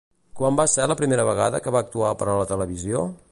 [0.37, 3.05] Quan va ser la primera vegada que va actuar per a la televisió?